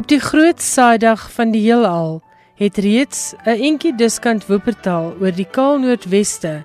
[0.00, 2.22] Op die groot saaidag van die heelal
[2.56, 6.64] het reeds 'n entjie diskant Wuppertal oor die kaal noordweste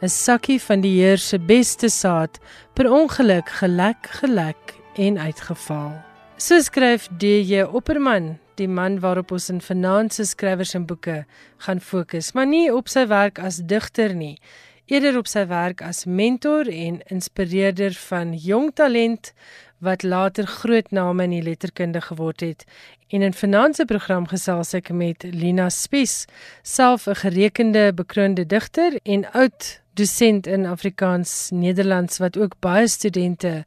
[0.00, 2.38] 'n sakkie van die Heer se beste saad
[2.74, 5.92] per ongeluk gelek gelek en uitgeval.
[6.36, 11.24] So skryf DJ Opperman, die man waarop ons in vanaand se skrywers en boeke
[11.56, 14.38] gaan fokus, maar nie op sy werk as digter nie,
[14.86, 19.32] eerder op sy werk as mentor en inspireerder van jong talent
[19.80, 22.64] wat later groot name in die letterkunde geword het.
[23.08, 26.24] En in finansie program gesels ek met Lina Spies,
[26.62, 33.64] self 'n gerekende bekroonde digter en oud dosent in Afrikaans Nederlands wat ook baie studente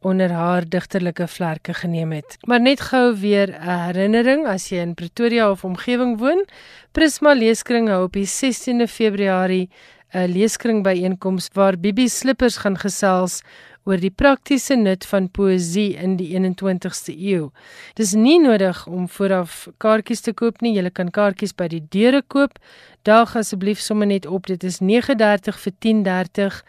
[0.00, 2.36] onder haar digterlike vlerke geneem het.
[2.40, 6.44] Maar net gou weer 'n herinnering as jy in Pretoria of omgewing woon,
[6.92, 9.70] Prisma Leeskring hou op die 16de Februarie
[10.16, 13.42] 'n leeskring byeenkoms waar Bibi Slippers gaan gesels
[13.84, 17.50] oor die praktiese nut van poësie in die 21ste eeu.
[17.94, 20.74] Dis nie nodig om vooraf kaartjies te koop nie.
[20.74, 22.58] Jy kan kaartjies by die deure koop.
[23.04, 24.46] Daag asseblief sommer net op.
[24.46, 26.62] Dit is 9:30 vir 10:30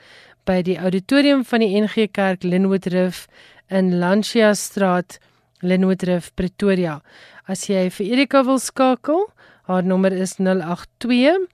[0.45, 3.27] by die auditorium van die NG Kerk Linwood Riff
[3.69, 5.19] in Lansia Straat,
[5.61, 7.01] Linwood Riff, Pretoria.
[7.47, 9.27] As jy vir Erika wil skakel,
[9.67, 11.47] haar nommer is 082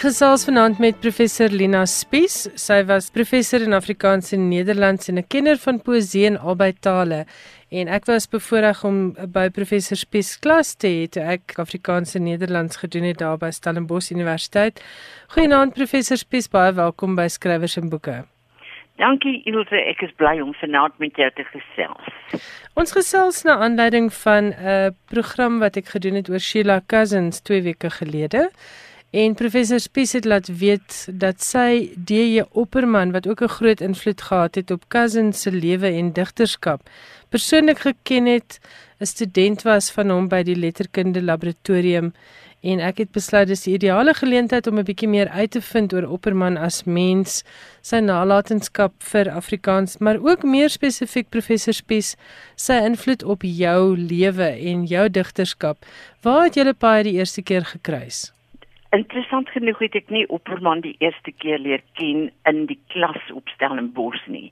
[0.00, 2.46] Ek gesels vanaand met professor Lina Spies.
[2.56, 7.26] Sy was professor in Afrikaans en Nederlands en 'n kenner van poësie in albei tale.
[7.68, 12.24] En ek was bevoorreg om by professor Spies klas te hê toe ek Afrikaans en
[12.24, 14.80] Nederlands gedoen het daar by Stellenbosch Universiteit.
[15.34, 18.24] Goeienaand professor Spies, baie welkom by Skrywers en Boeke.
[18.96, 22.08] Dankie Ilse, ek is bly om vanaand met jou te gesels.
[22.74, 27.62] Ons gesels na aanleiding van 'n program wat ek gedoen het oor Sheila Cousins 2
[27.62, 28.48] weke gelede.
[29.10, 34.22] En professor Spies het laat weet dat sy DJ Opperman wat ook 'n groot invloed
[34.22, 36.80] gehad het op Cousins se lewe en digterskap,
[37.28, 38.60] persoonlik geken het,
[39.00, 42.12] 'n student was van hom by die letterkunde laboratorium
[42.60, 45.92] en ek het besluit dis die ideale geleentheid om 'n bietjie meer uit te vind
[45.92, 47.42] oor Opperman as mens,
[47.82, 52.16] sy nalatenskap vir Afrikaans, maar ook meer spesifiek professor Spies
[52.56, 55.86] sy invloed op jou lewe en jou digterskap.
[56.22, 58.32] Waar het julle paai die eerste keer gekruis?
[58.90, 63.46] Interessant genoeg het ek nie Opperman die eerste keer leer ken in die klas op
[63.54, 64.48] Stellenbosch nie.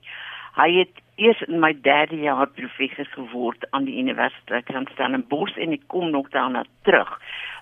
[0.55, 5.75] Hy het eers in my derde jaar professor geword aan die Universiteit van Stellenbosch en
[5.75, 7.11] ek kom nog daarna terug.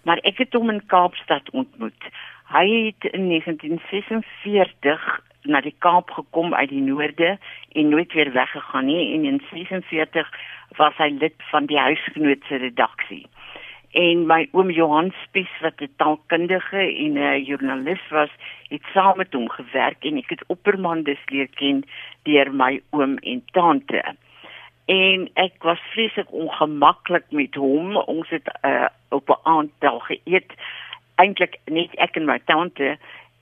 [0.06, 2.12] Maar ek het hom in Kaapstad ontmoet.
[2.53, 5.09] Hy het in 1946
[5.50, 7.39] na die Kaap gekom uit die noorde
[7.73, 10.30] en nooit weer weggegaan nie en in 46
[10.77, 13.25] was hy lid van die huisgenootse redaksie
[13.97, 18.29] en my oom Johan Spies wat 'n taalkundige en 'n joernalis was,
[18.69, 21.83] het saam met hom gewerk en ek het Opperman dus leer ken
[22.23, 24.03] deur my oom en tante.
[24.85, 27.95] En ek was vreeslik ongemaklik met hom.
[27.95, 30.53] Ons het uh, op 'n aand daar geëet,
[31.15, 32.97] eintlik net ek en my tante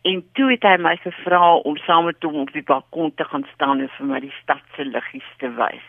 [0.06, 3.46] En toe het hy my gevra om saam met hom op die balkon te gaan
[3.54, 5.88] staan en vir my die stad se liggies te wys.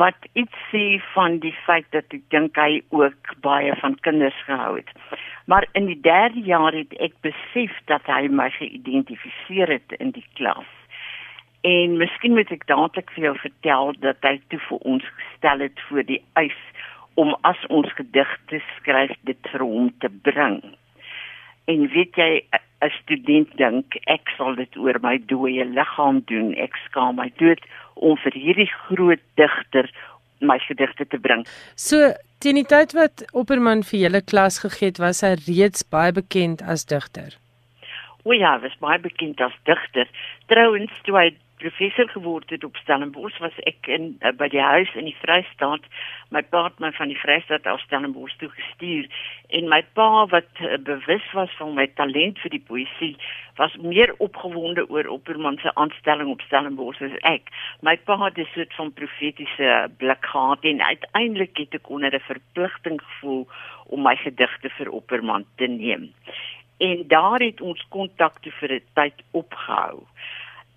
[0.00, 4.76] Wat iets sê van die feit dat ek dink hy ook baie van kinders gehou
[4.76, 4.92] het.
[5.46, 10.26] Maar in die derde jaar het ek besef dat hy my geïdentifiseer het in die
[10.38, 10.70] klas.
[11.62, 15.84] En miskien moet ek dadelik vir jou vertel dat hy toe vir ons gestel het
[15.88, 16.58] voor die eis
[17.14, 20.62] om as ons gedigte skryf dit vir hom te bring.
[21.70, 22.42] En weet jy
[22.82, 26.54] 'n student dink ek sal dit oor my dooie liggaam doen.
[26.54, 27.60] Ek skaam my dood
[27.94, 29.90] om vir hierdie groot digter
[30.42, 31.44] my gedigte te bring.
[31.76, 32.12] So
[32.42, 36.62] teen die tyd wat Opperman vir julle klas gegee het, was hy reeds baie bekend
[36.62, 37.36] as digter.
[38.26, 40.10] O ja, hy was baie bekend as digter.
[40.50, 41.28] Trouwens, toe hy
[41.62, 45.84] professor geword het op Stellenbosch was ek in uh, by die huis in die Vrystaat.
[46.34, 49.06] My pa het my van die Vrystaat af Stellenbosch toe gestuur
[49.58, 53.12] en my pa wat uh, bewus was van my talent vir die poësie
[53.60, 57.52] was meer opgewonde oor Opperman se aanstelling op Stellenbosch as ek.
[57.86, 62.26] My pa het 'n soort van profetiese blik gehad en uiteindelik het ek onder 'n
[62.32, 63.46] verpligting gevoel
[63.86, 66.10] om my gedigte vir Opperman te neem.
[66.78, 70.02] En daar het ons kontak toe vir 'n tyd opgehou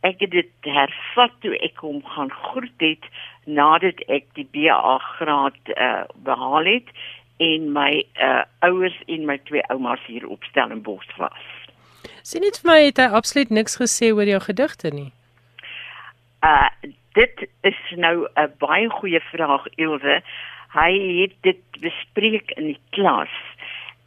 [0.05, 3.05] ek het dit hervat toe ek hom gaan groet het
[3.45, 6.89] nadat ek die BA graad uh, behaal het
[7.43, 7.91] en my
[8.21, 11.45] uh, ouers en my twee oumas hier op Stellenbosch was.
[12.25, 15.09] Sien net vir my het hy absoluut niks gesê oor jou gedigte nie.
[16.45, 16.69] Uh
[17.15, 20.21] dit is nou 'n baie goeie vraag Ilse.
[20.75, 20.91] Hy
[21.21, 23.31] het dit bespreek in die klas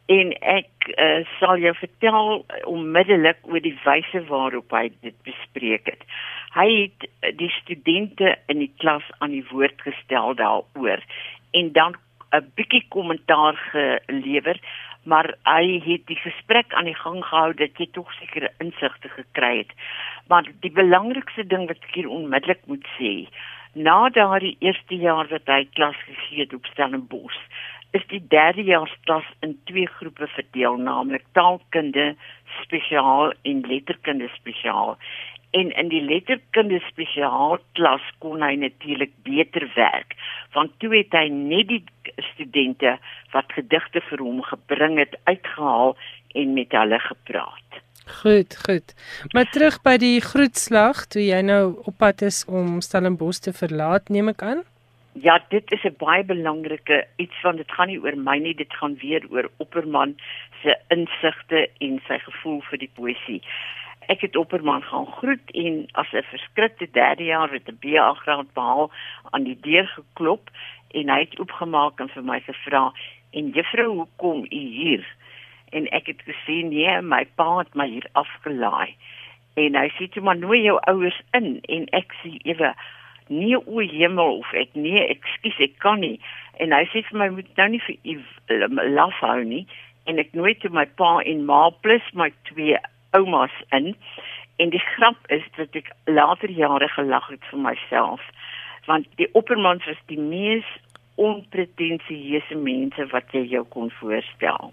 [0.09, 6.05] en ek uh, sal jou vertel onmiddellik oor die wyse waarop hy dit bespreek het.
[6.55, 11.03] Hy het uh, die studente in die klas aan die woord gestel daaroor
[11.53, 11.97] en dan
[12.33, 14.57] 'n bietjie kommentaar gelewer,
[15.03, 19.57] maar hy het die gesprek aan die gang gehou dat jy tog sekere insigte gekry
[19.57, 19.71] het.
[20.27, 23.27] Maar die belangrikste ding wat ek hier onmiddellik moet sê,
[23.73, 27.41] na daardie eerste jaar wat hy klas gegee het op Stellenbosch,
[27.97, 32.13] is die derde jaarsklas in twee groepe verdeel, naamlik taalkunde
[32.61, 34.97] spesiaal en letterkunde spesiaal.
[35.57, 40.13] En in die letterkunde spesiaal klas kon hy natuurlik beter werk,
[40.53, 41.83] want toe het hy net die
[42.33, 42.97] studente
[43.33, 45.95] wat gedigte vir hom gebring het uitgehaal
[46.37, 47.81] en met hulle gepraat.
[48.09, 48.93] Goed, goed.
[49.33, 54.09] Maar terug by die groetslag, toe jy nou op pad is om Stellenbosch te verlaat,
[54.09, 54.63] neem ek aan?
[55.21, 58.73] Ja, dit is 'n baie belangrike iets van dit gaan nie oor my nie, dit
[58.73, 60.15] gaan weer oor Opperman
[60.61, 63.41] se insigte en sy gevoel vir die poësie.
[64.07, 68.53] Ek het Opperman gaan groet en as 'n verskrikte derde jaar met 'n BA graad
[68.53, 68.91] behaal
[69.31, 70.49] aan die deur geklop
[70.91, 72.93] en hy het oopgemaak en vir my gevra:
[73.31, 75.15] "En juffrou, hoe kom u hier?"
[75.69, 78.95] En ek het gesê: "Nee, my pa het my hier afgelaai."
[79.53, 82.73] En hy sê toe maar nooi jou ouers in en ek sê ewe
[83.29, 86.17] nee o hemel of ek nee ekskuus ek kan nie.
[86.59, 89.65] En hy sê vir my moet nou nie vir u laf hou nie.
[90.09, 92.77] En ek nooi toe my pa en ma plus my twee
[93.17, 93.93] oumas in.
[94.59, 98.23] En die grap is dat ek later jare gelag het vir myself
[98.89, 100.65] want die oppermans was die mees
[101.21, 104.71] onpretensieuse mense wat jy jou kon voorstel.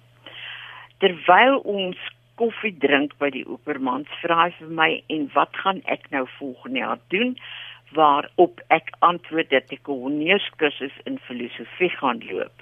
[1.03, 2.01] Terwyl ons
[2.41, 6.83] koffie drink by die oppermans vra hy vir my en wat gaan ek nou volgende
[6.85, 7.35] jaar doen
[7.97, 12.57] waarop ek antwoord dat ek 'n honeurskursus in filosofie gaan loop.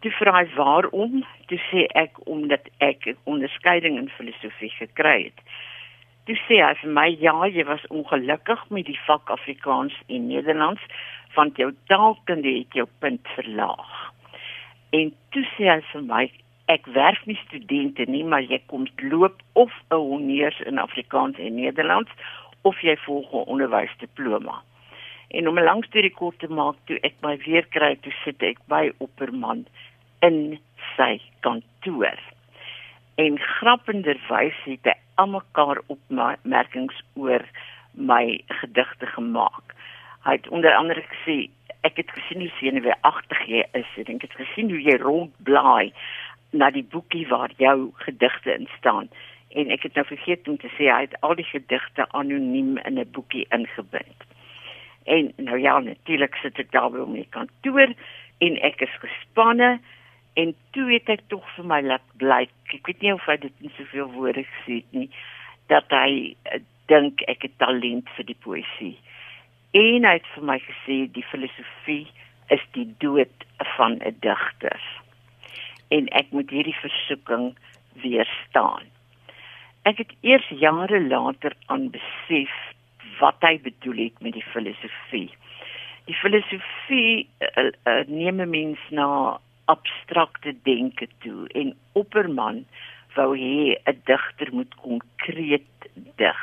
[0.00, 1.24] Toe vra hy waarom?
[1.46, 5.38] Toe sê ek omdat ek 'n onderskeiding in filosofie gekry het.
[6.24, 10.82] Toe sê hy vir my ja, jy was ongelukkig met die vak Afrikaans en Nederlands
[11.34, 14.12] want jou taalkunde het jou punt verlaag.
[14.90, 16.24] En toe sê hy vir my
[16.70, 21.54] ek werf nie studente nie, maar jy kom loop of 'n honeurs in Afrikaans en
[21.54, 22.10] Nederlands
[22.62, 24.62] of jy volg 'n onderwysdiploma.
[25.28, 28.42] En om 'n lang storie kort te maak, toe ek my weer kry, toe sit
[28.42, 29.66] ek by Opperman
[30.20, 30.58] in
[30.96, 32.18] sy kantoor.
[33.14, 37.44] En grappenderwys het hy almekaar opmerkings oor
[37.92, 39.74] my gedigte gemaak.
[40.24, 41.48] Hy het onder andere gesê
[41.80, 43.86] ek het gesien hoe senuweeagtig jy is.
[43.96, 45.92] Ek dink ek het gesien hoe jy rondblaai
[46.50, 49.08] na die boekie waar jou gedigte in staan
[49.50, 52.98] en ek het nou vergeet om te sê hy het al die gedigte anoniem in
[52.98, 54.20] 'n boekie ingebind.
[55.04, 57.94] En nou ja, natuurlik sit ek daar by my kantoor
[58.38, 59.80] en ek is gespanne
[60.34, 62.52] en toe het ek tog vir my laat blyk.
[62.74, 65.10] Ek weet nie of hy dit in soveel woorde gesê het nie
[65.66, 68.96] dat hy uh, dink ek het talent vir die poësie.
[69.72, 72.06] En hy het vir my gesê die filosofie
[72.50, 74.80] is die dood van 'n digter.
[75.90, 77.54] En ek moet hierdie versoeking
[78.02, 78.86] weerstaan.
[79.88, 82.52] Ek het eers jare later aan besef
[83.20, 85.30] wat hy bedoel het met die filosofie.
[86.08, 92.64] Die filosofie uh, uh, neem 'n mens na abstrakte denke toe en Opperman
[93.14, 96.40] wou hê 'n digter moet konkreet dig.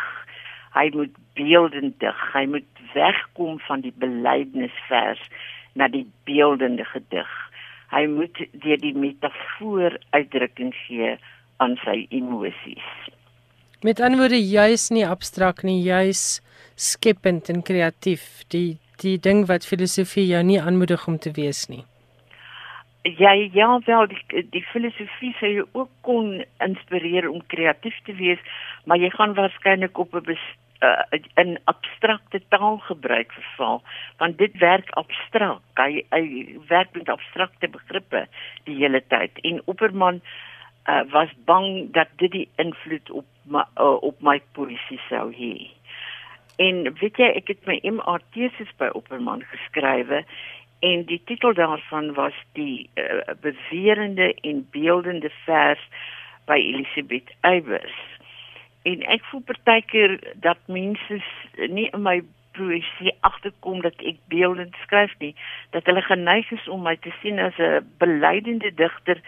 [0.74, 2.34] Hy moet beeldend dig.
[2.34, 5.22] Hy moet wegkom van die belydenisvers
[5.74, 7.32] na die beeldende gedig.
[7.90, 11.18] Hy moet deur die metafoor uitdrukking gee
[11.58, 12.90] aan sy emosies.
[13.82, 16.42] Met ander woorde juis nie abstrakt nie, juis
[16.76, 18.44] skepend en kreatief.
[18.54, 21.84] Die die ding wat filosofie jou nie aanmoedig om te wees nie.
[23.04, 28.42] Ja, ja, wel die die filosofie sê jy ook kon inspireer om kreatief te wees,
[28.86, 30.26] maar jy gaan waarskynlik op 'n
[30.82, 33.82] uh, in abstrakte taal gebruik verval
[34.18, 38.28] want dit werk abstrakt hy, hy werk met abstrakte begrippe
[38.64, 40.22] die hele tyd en Opperman
[40.86, 45.72] uh, was bang dat dit die invloed op my, uh, op my poesie sou hê.
[46.58, 50.24] En weet jy ek het my MA tesis by Opperman geskrywe
[50.86, 55.84] en die titel daarvan was die uh, bewerende en beeldende vers
[56.46, 57.98] by Elisabeth Eybers.
[58.88, 61.22] En ek voel partykeer dat mense
[61.70, 62.22] nie in my
[62.58, 65.34] poesie agterkom dat ek beeldend skryf nie
[65.76, 69.22] dat hulle geneig is om my te sien as 'n belydende digter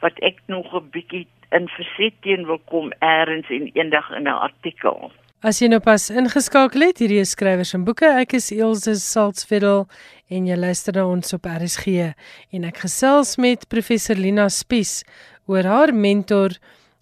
[0.00, 1.26] wat ek nog 'n bietjie
[1.56, 6.10] in verset teen wil kom eers en eendag in 'n artikel As jy nou pas
[6.12, 8.04] ingeskakel het, hierdie is skrywers en boeke.
[8.04, 9.88] Ek is Elsje Salzveld
[10.28, 12.12] en jy luister na ons op RSG
[12.52, 14.98] en ek gesels met professor Lina Spies
[15.48, 16.58] oor haar mentor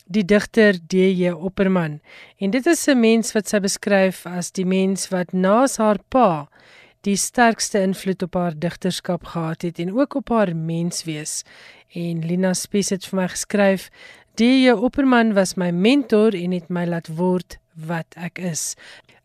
[0.06, 1.98] die digter DJ Opperman.
[2.38, 6.46] En dit is 'n mens wat sy beskryf as die mens wat naas haar pa
[7.02, 11.44] die sterkste invloed op haar digterskap gehad het en ook op haar menswees.
[11.94, 13.90] En Lina Spies het vir my geskryf:
[14.38, 18.76] "DJ Opperman was my mentor en het my laat word wat ek is."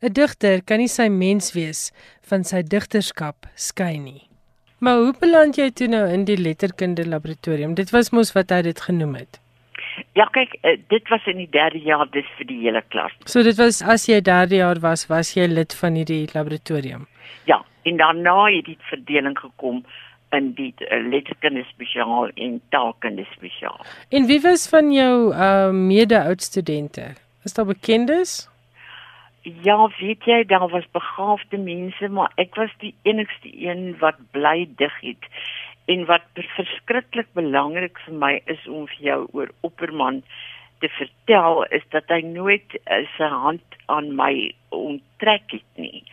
[0.02, 1.92] 'n Digter kan nie sy menswees
[2.30, 4.28] van sy digterskap skei nie.
[4.84, 7.74] Maar hoe beland jy toe nou in die letterkunde laboratorium?
[7.74, 9.40] Dit was mos wat hy dit genoem het.
[10.18, 13.14] Ja, kyk, uh, dit was in die 3de jaar dis vir die hele klas.
[13.26, 17.08] So dit was as jy 3de jaar was, was jy lid van hierdie laboratorium.
[17.48, 19.86] Ja, en daarna het die verdeling gekom
[20.34, 23.80] in die uh, letterkunde spesiaal en taalkunde spesiaal.
[24.10, 27.14] En wie was van jou uh mede-oudstudente?
[27.44, 28.50] Is daar bekendes?
[29.42, 34.70] Ja, weet jy, daar was begaafde mense, maar ek was die enigste een wat bly
[34.80, 35.28] dig het
[35.92, 36.24] en wat
[36.56, 40.22] verskriklik belangrik vir my is om vir jou oor Opperman
[40.80, 46.04] te vertel is dat hy nooit uh, sy hand aan my onttrek het nie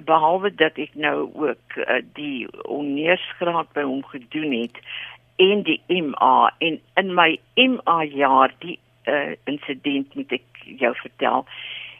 [0.00, 4.78] behalwe dat ek nou ook uh, die ondersgraad by hom gedoen het
[5.36, 11.46] en die MA en in my MA jaar die uh, insident moet ek jou vertel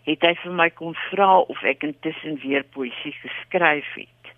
[0.07, 4.33] het hy vir my kom vra of ek intussen weer poesie geskryf het.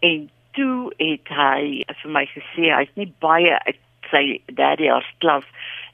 [0.00, 4.24] En toe het hy vir my gesê hy's nie baie uit sy
[4.56, 5.44] derde jaar klas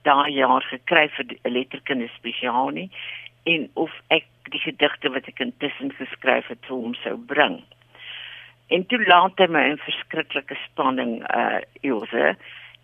[0.07, 2.89] daai jaar gekry vir letterkunde spesiaal nie
[3.45, 7.61] en of ek die gedigte wat ek intussen geskryf het vir hom sou bring.
[8.73, 12.35] En toe laat hy my in verskriklike spanning uh Ilse.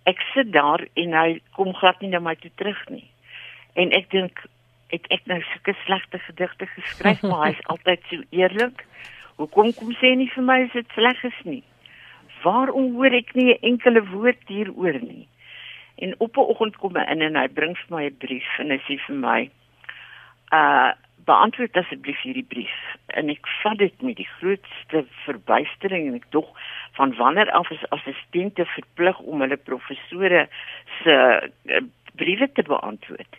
[0.09, 3.07] Ek sit daar en hy kom glad nie na my toe terug nie.
[3.81, 4.45] En ek dink
[4.90, 8.85] het ek nou sulke slegte gedigte geskryf maar hy's altyd so eerlik.
[9.40, 11.62] Hoekom kom sê nie vir my as dit sleg is nie?
[12.45, 15.29] Waarom hoor ek nie 'n enkele woord hieroor nie?
[16.00, 18.71] En op 'n oggend kom hy in en hy bring vir my 'n brief en
[18.71, 19.40] hy sê vir my:
[20.50, 20.92] "Uh,
[21.25, 22.76] beantwoord asseblief hierdie brief."
[23.07, 26.49] En ek vat dit met die grootste verbuistering en ek dog
[26.99, 30.49] van wanneer af is assistente verplig om hulle professore
[31.02, 31.16] se
[31.64, 31.80] uh,
[32.14, 33.37] briewe te beantwoord.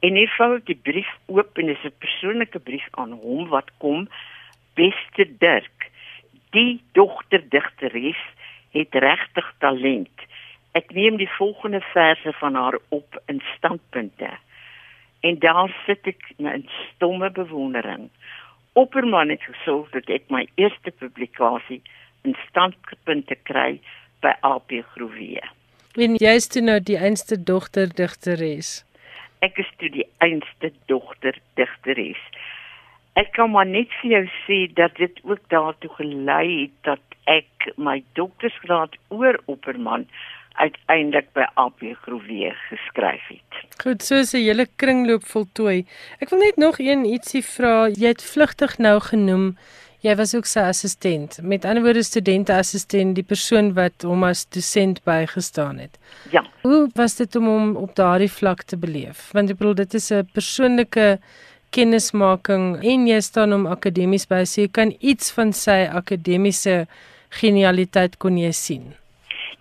[0.00, 3.70] En hy vou die brief oop en dit is 'n persoonlike brief aan hom wat
[3.78, 4.08] kom
[4.74, 5.90] beste Dirk
[6.50, 8.22] die dogter digteres
[8.76, 10.26] het regtig talent
[10.76, 14.30] ek neem die volgende verse van haar op in standpunte
[15.26, 16.64] en daar sit ek in
[16.94, 18.08] stomme bewondering.
[18.78, 21.82] Opperman het gesorg dat ek my eerste publikasie
[22.22, 23.78] in standpunte kry
[24.22, 25.46] by AP Groewe
[26.04, 28.82] en jy is toe nou die einste dogter digteres
[29.44, 32.20] ek is toe die einste dogter digteres
[33.20, 37.70] ek kan maar net vir jou sê dat dit ook daartoe gelei het dat ek
[37.80, 40.04] my doktorsgraad oor Opperman
[40.56, 43.64] uiteindelik by AP Groewe geskryf het.
[43.82, 45.86] Goed, so is 'n hele kringloop voltooi.
[46.20, 47.88] Ek wil net nog een ietsie vra.
[47.88, 49.56] Jy het vlugtig nou genoem
[50.06, 51.38] Jy was ook sy assistent.
[51.42, 55.96] Met ander woorde studente assistent, die persoon wat hom as dosent bygestaan het.
[56.30, 56.44] Ja.
[56.62, 59.30] Hoe was dit om hom op daardie vlak te beleef?
[59.34, 61.18] Want ek bedoel dit is 'n persoonlike
[61.70, 66.86] kennismaking en jy staan hom akademies by, so jy kan iets van sy akademiese
[67.30, 68.94] genialiteit kon jy sien.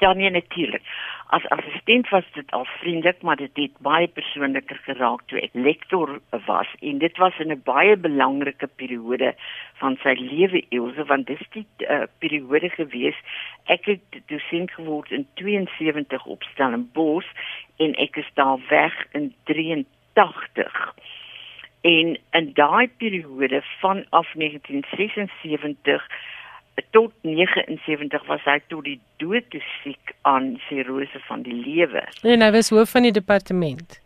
[0.06, 0.82] Ja, nee natuurlik.
[1.28, 6.20] As assistent was dit al vriendelik, maar dit het baie persoonliker geraak toe ek lektor
[6.46, 9.34] was en dit was in 'n baie belangrike periode
[9.82, 13.18] van sy lewe eeuse want dis die uh, periode gewees
[13.66, 17.32] ek het dosent geword in 72 op Stellenbosch
[17.78, 20.94] en ek is daar weg in 83
[21.82, 26.08] en in daai periode vanaf 1976
[26.92, 32.04] tot 79 was hy tot die dood te siek aan cirrose van die lewe.
[32.24, 34.00] En hy was hoof van die departement.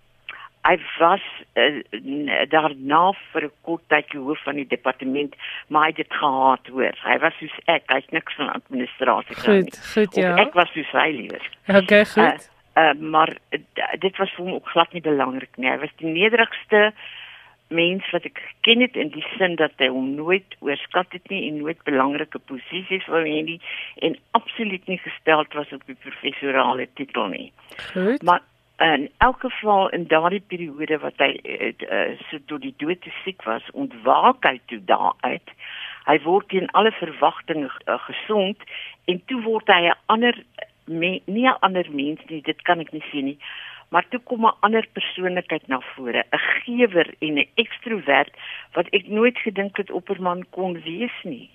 [0.67, 1.23] Hy was
[1.57, 1.79] uh,
[2.51, 5.35] daarna vir 'n kort tyd hoof van die departement,
[5.67, 6.95] maar hy het dit gehaat hoor.
[7.03, 9.71] Hy was soos ek, hy het niks van administrasie gedoen nie.
[9.71, 10.33] Goed, goed ja.
[10.33, 11.49] Of ek was soos hy liewer.
[11.67, 12.49] Okay, goed.
[12.75, 13.59] Uh, uh, maar uh,
[13.99, 15.71] dit was vir hom ook glad nie belangrik nie.
[15.71, 16.91] Hy was die nederigste
[17.69, 21.45] mens wat ek geken het in die sin dat hy hom nooit oorskat het nie
[21.47, 23.59] en nooit belangrike posisies wou hê nie
[24.05, 27.51] en absoluut nie gestel was op die professorale titel nie.
[27.93, 28.23] Goed.
[28.25, 28.41] Maar
[28.79, 33.43] in elk geval in daardie periode wat hy uh, so tot die dood te siek
[33.43, 35.55] was, ontwaak hy toe daaruit.
[36.07, 38.69] Hy word teen alle verwagtinge uh, gesond
[39.11, 40.43] en toe word hy 'n ander
[40.85, 43.39] me, nie 'n ander mens nie, dit kan ek nie sien nie
[43.89, 48.33] maar toe kom 'n ander persoonlikheid na vore, 'n gewer en 'n ekstrovert
[48.73, 51.49] wat ek nooit gedink het Opperman kon wees nie.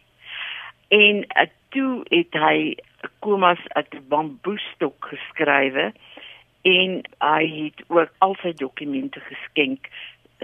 [0.89, 2.77] En uh, toe het hy
[3.19, 5.93] Komas uit 'n bamboestok geskrywe
[6.63, 9.89] en hy het ook al sy dokumente geskenk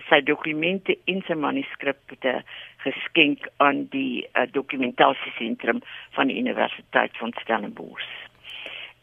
[0.09, 2.42] sy dokumente en sy manuskripte
[2.85, 5.83] geskenk aan die uh, dokumentasiesentrum
[6.16, 8.09] van die Universiteit van Stellenbosch.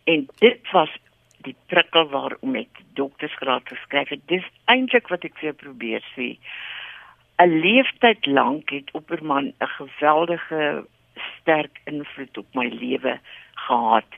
[0.04, 0.90] En dit was
[1.46, 4.24] die prikkel waarom ek doktersgraad geskryf het.
[4.28, 6.38] Dis eintlik wat ek vir probeer sê.
[7.38, 10.86] 'n Leeftyd lank het Opperman 'n geweldige
[11.38, 13.20] sterk invloed op my lewe
[13.54, 14.10] gehad.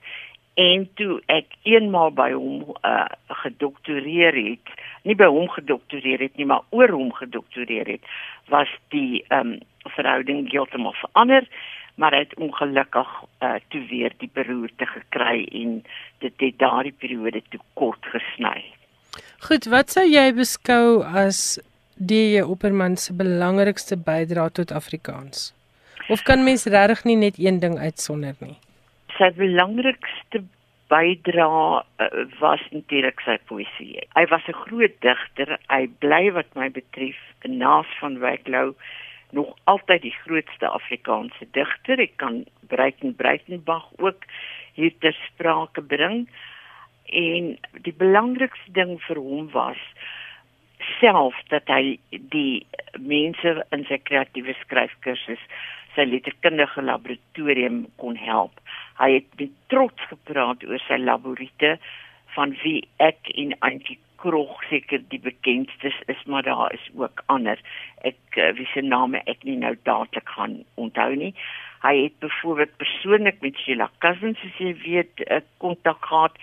[0.53, 4.71] En toe ek eenmaal by hom uh, gedoktoreer het,
[5.03, 8.03] nie by hom gedoktoreer het nie, maar oor hom gedoktoreer het,
[8.47, 11.47] was die ehm um, verhouding heeltemal verander
[11.99, 13.09] maar hy het ongelukkig
[13.43, 15.81] uh, toe weer die beroerte gekry en
[16.23, 18.63] dit het daardie periode te kort gesny.
[19.47, 21.59] Goed, wat sou jy beskou as
[21.99, 25.49] die Opperman se belangrikste bydrae tot Afrikaans?
[26.09, 28.55] Of kan mens regtig nie net een ding uitsonder nie?
[29.17, 30.43] Sy belangrikste
[30.89, 32.07] bydrae uh,
[32.39, 33.99] was natuurlik sy poësie.
[34.15, 35.59] Hy was 'n groot digter.
[35.67, 38.73] Hy bly wat my betref 'n naas van Wyklou
[39.35, 41.99] nog altyd die grootste Afrikaanse digter.
[41.99, 44.25] Ek kan Breiten Breitenbach ook
[44.73, 46.27] hier ter sprake bring.
[47.05, 49.81] En die belangrikste ding vir hom was
[50.99, 52.65] self dat hy die
[52.97, 55.41] mense in sy kreatiewe skryfkursus
[55.95, 58.53] sy letterkundige laboratorium kon help.
[58.99, 61.77] Hy het met trots gepraat oor sy laboriete
[62.35, 67.60] van wie ek en Antjie Krog seker die bekendstes is, maar daar is ook ander.
[68.03, 71.34] Ek uh, wie se name ek nie nou dadelik gaan onthou nie.
[71.84, 76.36] Hy het byvoorbeeld persoonlik met Sheila Cousins as jy weet uh, kontak gehad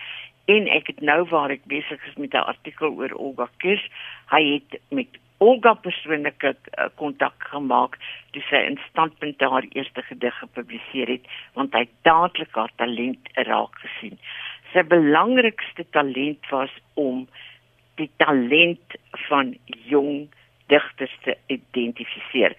[0.47, 3.85] en ek het nou waar ek besig is met 'n artikel oor Olga Kish,
[4.31, 6.53] hy het met Olga persoonlik eh,
[6.97, 7.97] kontak gemaak
[8.33, 13.77] toe sy in standpunt haar eerste gedig gepubliseer het want hy dadelik haar talent raak
[13.83, 14.17] gesien.
[14.73, 17.27] Sy belangrikste talent was om
[17.97, 19.55] die talent van
[19.89, 20.27] jong
[20.71, 22.55] digters te identifiseer.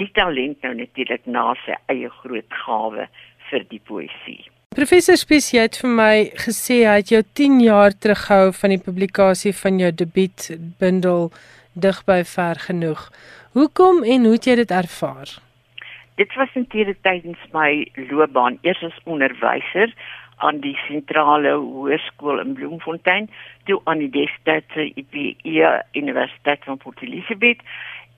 [0.00, 3.06] Die talent nou natuurlik na sy eie groot gawe
[3.50, 4.40] vir die poësie.
[4.74, 9.52] Professor Spies het vir my gesê hy het jou 10 jaar terughou van die publikasie
[9.62, 11.30] van jou debuutbundel
[11.74, 13.02] Dig by ver genoeg.
[13.54, 15.30] Hoekom en hoe het jy dit ervaar?
[16.18, 19.94] Dit was natuurlik tydens my loopbaan eers as onderwyser
[20.40, 23.28] aan die sentrale hoërskool in Bloemfontein
[23.68, 27.60] toe aan die destydse IPE Universiteit van Port Elizabeth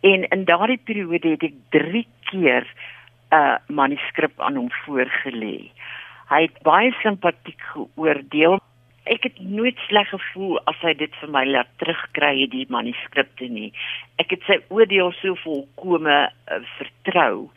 [0.01, 5.71] en in daardie periode het ek 3 keer 'n uh, manuskrip aan hom voorgelê.
[6.29, 8.61] Hy het baie simpatiek geoordeel
[9.11, 13.73] ek het nooit sleg gevoel as hy dit vir my laat terugkry die manuskripte nie.
[14.23, 17.49] Ek het sy oordeel so volkome uh, vertrou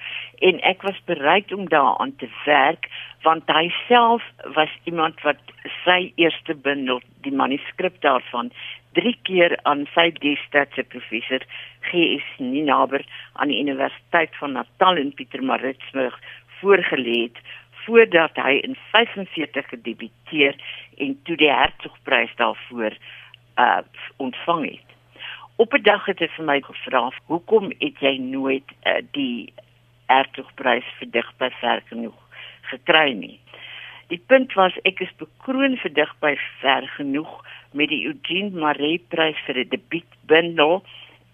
[0.45, 2.89] en ek was bereid om daaraan te werk
[3.25, 4.25] want hy self
[4.57, 5.41] was iemand wat
[5.83, 8.51] sy eerste bundel die manuskrip daarvan
[8.97, 11.43] drie keer aan sy destydse professor
[11.89, 12.25] G.S.
[12.39, 13.03] Ninaber
[13.33, 16.17] aan die Universiteit van Natal in Pietermaritzburg
[16.61, 17.41] voorgelê het
[17.85, 20.57] voordat hy in 45 gedebuteer
[20.97, 22.97] en toe die Hertzogprys daarvoor
[23.55, 23.79] uh
[24.17, 24.89] ontvang het.
[25.55, 29.53] Op 'n dag het hy vir my gevra, "Hoekom het jy nooit uh, die
[30.05, 32.19] Hertzogprys vir digter ver genoeg
[32.61, 33.39] gekry nie?"
[34.07, 39.39] Die punt was ek is bekroon vir digter ver genoeg met die Eugene Maree Prys
[39.45, 40.83] vir 'n debuutbundel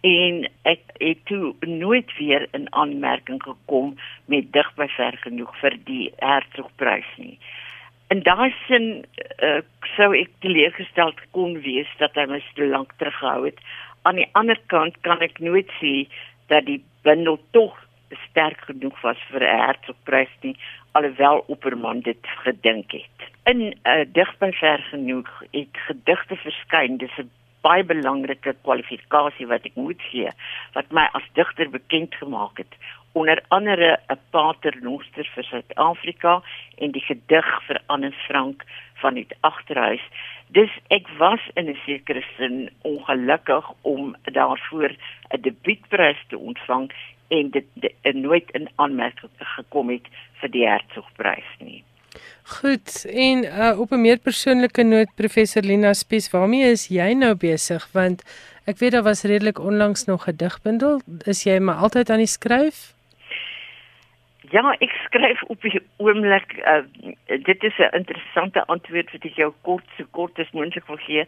[0.02, 5.78] en ek het toe nooit weer in aanmerking gekom met dig by ver genoeg vir
[5.86, 7.38] die Hertzogprys nie.
[8.12, 9.06] In daai sin
[9.40, 9.62] uh,
[9.96, 13.62] sou ek teleurgestel kon wees dat hy my so lank teruggehou het.
[14.04, 16.10] Aan die ander kant kan ek nooit sê
[16.50, 17.78] dat die bundel tog
[18.28, 20.58] sterk genoeg was vir 'n Hertzogprys nie
[20.92, 23.30] alhoewel Opperman dit gedink het.
[23.44, 26.98] In uh, dig by ver genoeg het gedigte verskyn.
[26.98, 27.30] Dis 'n
[27.62, 30.32] baie belangrike kwalifikasie wat ek moet gee
[30.74, 32.74] wat my as digter bekend gemaak het
[33.14, 36.42] onder andere 'n paternoster vir Suid-Afrika
[36.78, 38.64] en die gedig vir Anne Frank
[39.02, 40.02] van die agterhuis.
[40.48, 44.92] Dus ek was in 'n sekere sin ongelukkig om daarvoor
[45.30, 46.92] 'n debuutprys te ontvang
[47.28, 47.66] en dit
[48.14, 50.08] nooit in aanmerking gekom het
[50.40, 51.84] vir die Hertzogprys nie.
[52.60, 57.36] Goed, en uh, op 'n meer persoonlike noot professor Lina Spies, waarmee is jy nou
[57.36, 58.24] besig want
[58.66, 61.02] ek weet daar was redelik onlangs nog 'n digbundel.
[61.26, 62.94] Is jy maar altyd aan die skryf?
[64.52, 66.54] Ja, ek skryf op die oomblik.
[66.68, 66.84] Uh,
[67.26, 71.26] dit is 'n interessante antwoord wat ek jou kort so kort as moontlik wil gee.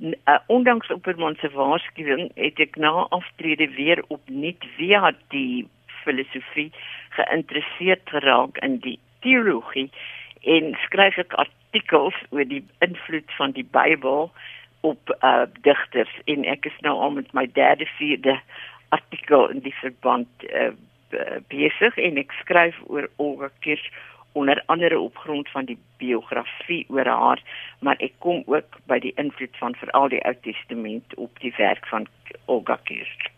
[0.00, 5.68] Uh, ondanks op my se waarskuwing het ek na aftrede weer opnuut via die
[6.04, 6.72] filosofie
[7.10, 9.88] geïnteresseerd geraak in die teologie
[10.56, 14.28] en skryf ek artikels oor die invloed van die Bybel
[14.84, 16.12] op uh digters.
[16.30, 18.36] En ek is nou al met my derde vierde
[18.94, 20.72] artikel in die verband uh
[21.48, 23.86] besig en ek skryf oor Olga Kirsch
[24.34, 27.42] onder andere op grond van die biografie oor haar
[27.86, 31.86] maar ek kom ook by die invloed van veral die Ou Testament op die werk
[31.86, 32.08] van
[32.50, 33.30] Olga Kirsch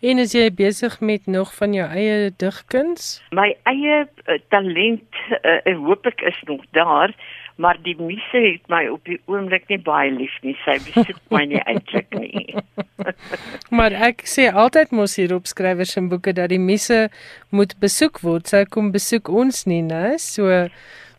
[0.00, 3.18] En is jy besig met nog van jou eie digkuns?
[3.36, 7.12] My eie uh, talent, uh, hoop ek is nog daar,
[7.60, 10.54] maar die misse het my op die oomblik nie baie lief nie.
[10.64, 12.56] Sy besoek my nie eintlik nie.
[13.76, 17.10] maar ek sê altyd mos hier op skrywers en boeke dat die misse
[17.52, 18.48] moet besoek word.
[18.48, 20.16] Sy kom besoek ons nie, né?
[20.16, 20.64] So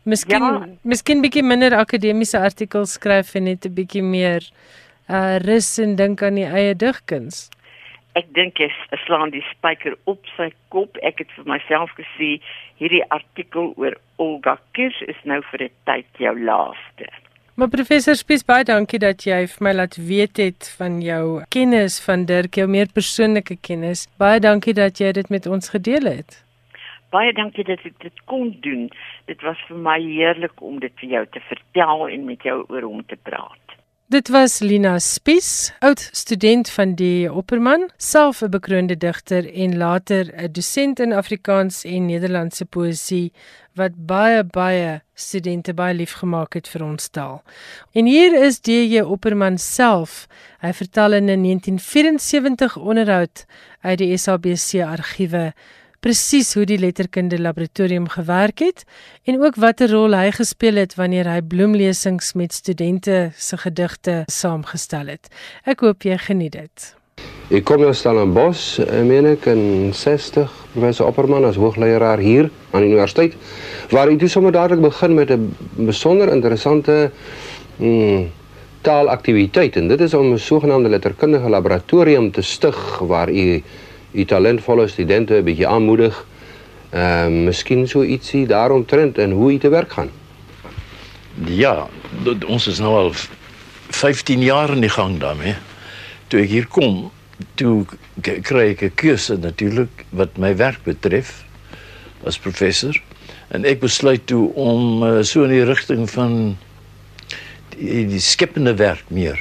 [0.09, 0.59] miskien ja.
[0.81, 4.49] miskien bietjie minder akademiese artikels skryf en net 'n bietjie meer
[5.05, 7.51] uh rus en dink aan die eie digkuns
[8.19, 8.69] ek dink jy
[9.05, 10.97] slaan die spyker op sy kop.
[11.01, 12.37] Ek het vir myself gesê
[12.81, 17.07] hierdie artikel oor Olga Kirsch is nou vir 'n tyd jou laaste.
[17.55, 21.99] Maar professor Spies baie dankie dat jy vir my laat weet het van jou kennis
[22.05, 24.07] van Dirk, jou meer persoonlike kennis.
[24.17, 26.43] Baie dankie dat jy dit met ons gedeel het.
[27.11, 28.87] Baie dankie dat ek dit kon doen.
[29.27, 32.87] Dit was vir my heerlik om dit vir jou te vertel en met jou oor
[32.87, 33.70] hom te praat.
[34.11, 40.33] Dit was Lina Spies, oud student van die Opperman, self 'n bekroonde digter en later
[40.35, 43.31] 'n dosent in Afrikaans en Nederlandse poësie
[43.73, 47.41] wat baie baie studente baie liefgemaak het vir ons taal.
[47.91, 50.27] En hier is DJ Opperman self.
[50.59, 53.45] Hy vertel in 'n 1974 onderhoud
[53.81, 55.53] uit die SABC argiewe
[56.01, 58.85] presies hoe die letterkunde laboratorium gewerk het
[59.29, 65.13] en ook watter rol hy gespeel het wanneer hy bloemlesings met studente se gedigte saamgestel
[65.13, 65.29] het.
[65.69, 66.87] Ek hoop jy geniet dit.
[67.53, 72.17] Ek kom nou staan in Bos, eh, meen ek in 60, professor Opperman as hoogleraar
[72.17, 73.37] hier aan die universiteit
[73.91, 75.53] waar hy toe sommer dadelik begin met 'n
[75.85, 77.11] besonder interessante
[77.77, 78.31] mm,
[78.81, 83.61] taalaktiwiteit en dit is om 'n sogenaamde letterkundige laboratorium te stig waar u
[84.11, 86.25] u talentvolle studente 'n bietjie aanmoedig.
[86.93, 90.09] Uh, miskien so ietsie daaromtrent en hoe u te werk gaan.
[91.47, 91.87] Ja,
[92.45, 93.13] ons is nou al
[93.89, 95.55] 15 jaar in die gang daarmee.
[96.27, 97.11] Toe ek hier kom,
[97.55, 97.85] toe
[98.21, 101.43] kry ek 'n keuse natuurlik wat my werk betref
[102.25, 103.01] as professor
[103.51, 106.57] en ek besluit toe om uh, so in die rigting van
[107.75, 109.39] die, die skepende werk meer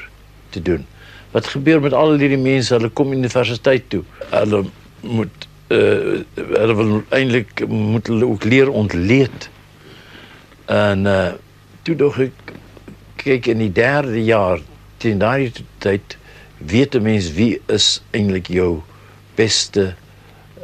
[0.51, 0.87] te doen.
[1.31, 2.75] Wat gebeur met al hierdie mense?
[2.75, 4.03] Hulle kom universiteit toe.
[4.31, 4.65] Hulle
[5.01, 9.49] moet uh hulle wil eintlik moet hulle ook leer ontleed.
[10.67, 11.31] En uh
[11.83, 12.55] toe dog ek
[13.23, 14.59] kyk in die derde jaar
[15.01, 16.17] teen daardie tyd
[16.59, 18.83] weet 'n mens wie is eintlik jou
[19.35, 19.95] beste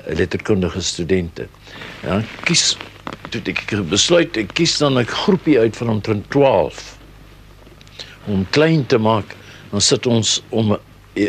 [0.07, 1.49] letterkundige studente.
[2.03, 2.77] En dan kies
[3.31, 6.99] toe ek besluit ek kies dan 'n groepie uit van omtrent 12
[8.27, 9.37] om klein te maak
[9.71, 10.77] dan sit ons om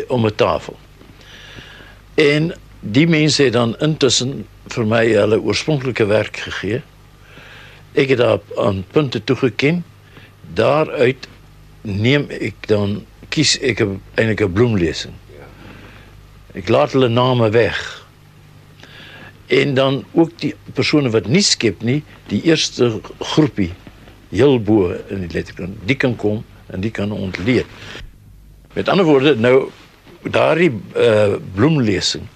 [0.08, 0.76] om 'n tafel.
[2.14, 6.82] En die mense het dan intussen vir my hulle oorspronklike werk gegee.
[7.94, 9.84] Ek het daar aan punte toegeken.
[10.54, 11.28] Daaruit
[11.82, 15.14] neem ek dan kies ek 'n bloemlesing.
[16.54, 18.06] Ek laat hulle name weg.
[19.46, 23.72] En dan ook die persone wat nie skep nie, die eerste groepie
[24.28, 27.66] heel bo in die letterkunde, die kan kom en die kan ontleed.
[28.78, 29.70] Met ander woorde, nou
[30.22, 32.28] daardie uh, bloemlesing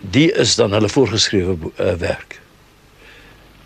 [0.00, 2.40] die is dan hulle voorgeskrewe uh, werk.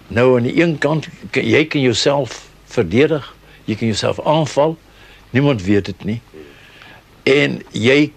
[0.09, 3.29] Nou aan die een kant kan, jy kan jouself verdedig,
[3.65, 4.75] jy kan jouself aanval.
[5.31, 6.19] Niemand weet dit nie.
[7.23, 8.11] En jy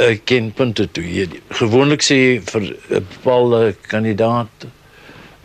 [0.00, 1.06] uh, ken punte toe.
[1.06, 1.28] Jy
[1.62, 4.68] gewoonlik sê vir 'n bepaalde kandidaat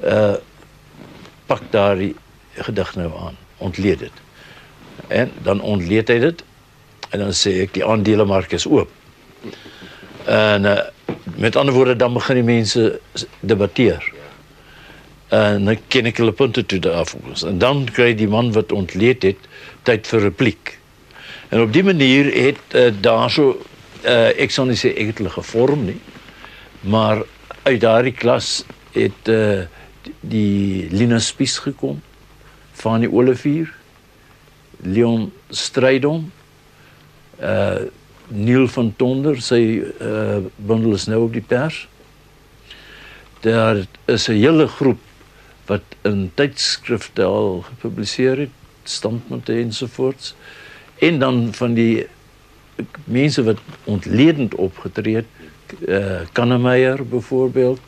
[0.02, 0.36] uh
[1.46, 2.16] pak daardie
[2.58, 4.16] gedig nou aan, ontleed dit.
[5.08, 6.47] En dan ontleed hy dit
[7.10, 8.92] en dan sê ek die aandelemark is oop.
[10.28, 10.80] En uh,
[11.38, 13.00] met ander woorde dan begin die mense
[13.40, 14.04] debatteer.
[15.28, 17.36] En dan ken ek hulle punte toe daarvoor.
[17.48, 19.48] En dan kry die man wat ontleed het
[19.88, 20.76] tyd vir repliek.
[21.50, 23.56] En op die manier het uh, daar so
[24.04, 26.00] uh, ek sou nie sê ek het hulle gevorm nie.
[26.88, 27.24] Maar
[27.68, 28.62] uit daardie klas
[28.96, 29.66] het uh,
[30.22, 32.02] die Lina Spies gekom
[32.80, 33.72] van die Olivier
[34.84, 36.28] Leon Strydom
[37.42, 37.88] uh
[38.28, 41.88] Neil van Tonder sy uh bundel is nou op die pers.
[43.42, 45.00] Daar is 'n hele groep
[45.66, 50.36] wat in tydskrifte al gepubliseer het, standpunte ensovoorts.
[51.00, 52.08] En dan van die
[53.04, 55.32] mense wat ontledend opgetree het,
[55.88, 57.80] uh Kannemeyer byvoorbeeld,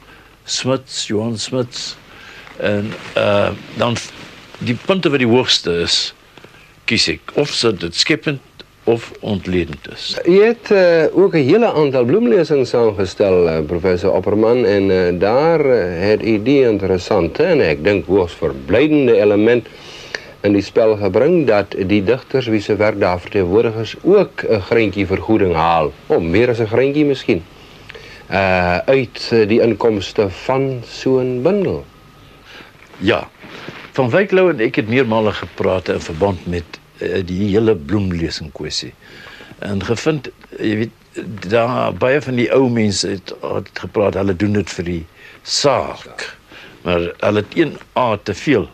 [0.44, 1.96] Smits, Johan Smits
[2.58, 3.96] en uh dan
[4.58, 6.14] die punte wat die hoogste is
[6.86, 8.42] kies ek of so dit skepend
[8.90, 10.06] of ontledend is.
[10.26, 15.62] Jy het uh, ook 'n hele aantal bloemlesings saamgestel uh, professor Opperman en uh, daar
[16.10, 19.68] het u die interessante en ek dink hoogs verblydende element
[20.42, 24.62] in die spel gebring dat die digters wie se werk daar verteenwoordig is ook 'n
[24.72, 27.44] greintjie vergoeding haal, of meer as 'n greintjie miskien.
[28.32, 31.86] Uh uit die inkomste van so 'n bundel.
[32.98, 33.30] Ja.
[33.92, 38.94] Van Wyklou en ek het meermale gepraat in verband met die hele bloemlesing kwessie.
[39.60, 40.96] En gevind, jy weet,
[41.52, 45.06] daar baie van die ou mense het, het gepraat, hulle doen dit vir die
[45.44, 46.26] saak.
[46.86, 48.70] Maar hulle het een a te veel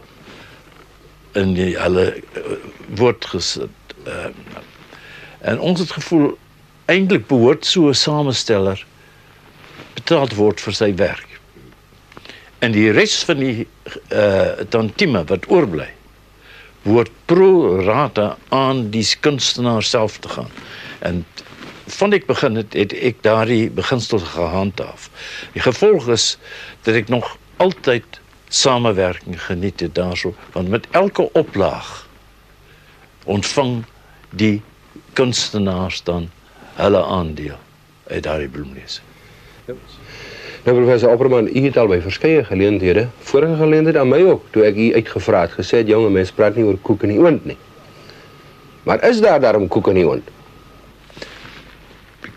[1.35, 2.57] in die hulle uh,
[2.99, 3.95] woord gesit.
[4.05, 4.29] Uh,
[5.39, 6.35] en ons het gevoel
[6.91, 8.85] eintlik behoort so 'n samesteller
[9.93, 11.39] betaald word vir sy werk.
[12.59, 13.67] En die res van die
[14.13, 15.94] uh tantieme wat oorbly
[16.85, 20.51] word pro rata aan die kunstenaar self te gaan.
[20.99, 21.25] En
[21.97, 25.09] van ek begin het, het ek daardie beginsel gehandhaaf.
[25.53, 26.35] Die gevolg is
[26.85, 28.21] dat ek nog altyd
[28.53, 32.07] samewerking geniet het daarso, want met elke oplaag
[33.25, 33.83] ontvang
[34.29, 34.61] die
[35.17, 36.29] kunstenaars dan
[36.77, 37.57] hulle aandeel
[38.07, 39.05] uit daardie bloemlesing.
[40.65, 44.63] Nou professor Opperman, u het al by verskeie geleenthede, vorige geleenthede aan my ook, toe
[44.65, 47.45] ek u uitgevra het, gesê het jonge mense praat nie oor koek en die oond.
[48.89, 50.32] Maar is daar daarom koek en die oond?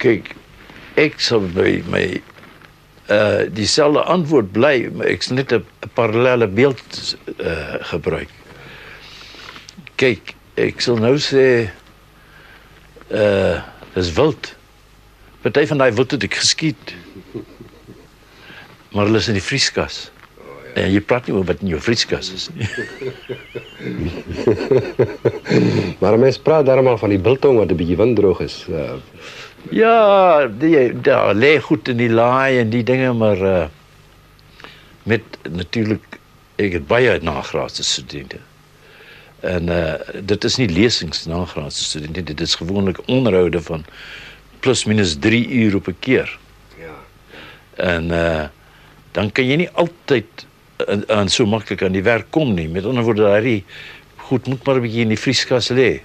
[0.05, 0.35] Kyk,
[1.01, 1.71] ek sou by
[3.09, 5.65] uh antwoord bly, maar ek's net 'n
[5.97, 8.29] parallelle beeld uh gebruik.
[9.97, 11.71] Kyk, ek sal nou sê
[13.09, 13.57] uh
[13.95, 14.55] dis wild.
[15.41, 16.93] Party van daai wild het ek geskiet
[18.93, 20.11] maar hulle is in die vrieskas.
[20.39, 20.83] Oh, ja.
[20.83, 22.69] En jy praat nie oor wat in jou vrieskas is nie.
[26.01, 28.67] maar mense praat daarmaal van die biltong wat 'n bietjie winddroog is.
[28.69, 28.99] Uh,
[29.71, 33.67] ja, die daar lê goed in die laai en die dinge maar uh,
[35.03, 36.19] met natuurlik
[36.59, 38.39] ek het baie nagraadse studente.
[39.41, 39.95] En uh
[40.27, 43.85] dit is nie lesings nagraadse studente, dit is gewoonlik onderhoude van
[44.61, 46.39] plus minus 3 uur op 'n keer.
[46.79, 46.97] Ja.
[47.77, 48.45] En uh
[49.13, 50.47] dan kan jy nie altyd
[51.09, 52.69] aan so maklik aan die werk kom nie.
[52.69, 53.65] Met ander woorde, daai
[54.29, 56.01] goed moet maar 'n bietjie in die vrieskas lê.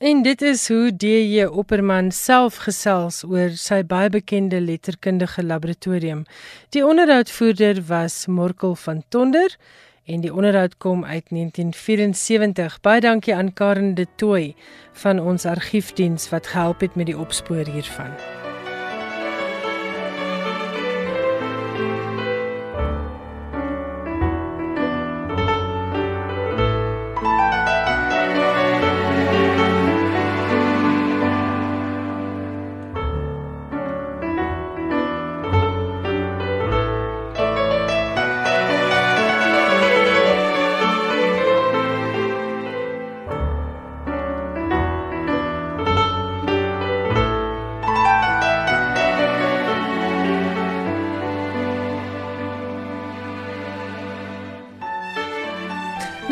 [0.00, 6.24] En dit is hoe DJ Opperman self gesels oor sy baie bekende letterkundige laboratorium.
[6.72, 9.56] Die onderhoudvoerder was Morkel van Tonder
[10.04, 12.80] en die onderhoud kom uit 1974.
[12.80, 14.54] Baie dankie aan Karen de Tooy
[14.92, 18.16] van ons argiefdiens wat gehelp het met die opspoor hiervan.